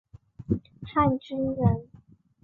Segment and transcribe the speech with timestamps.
[0.81, 1.87] 汉军人。